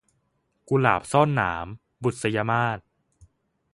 [0.69, 1.65] กุหลาบซ่อนหนาม-
[2.03, 2.79] บุษยมาส